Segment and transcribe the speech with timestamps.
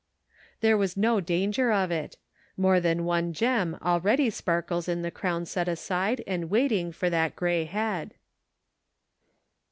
[0.61, 2.17] There was no danger of it.
[2.57, 7.35] More than one gem already sparkles in the crown set aside and waiting for that
[7.35, 8.15] gray head.